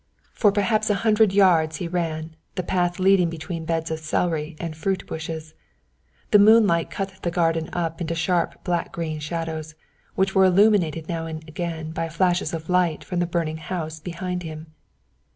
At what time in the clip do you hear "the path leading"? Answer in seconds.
2.55-3.29